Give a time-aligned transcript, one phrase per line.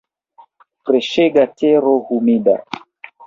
[0.89, 2.57] Freŝega tero humida.